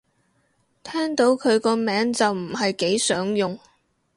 [0.83, 3.59] 聽到佢個名就唔係幾想用